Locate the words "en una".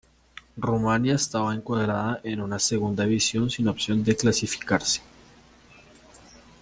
2.23-2.57